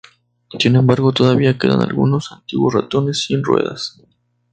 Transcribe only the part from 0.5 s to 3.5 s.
Sin embargo, todavía quedan algunos antiguos ratones sin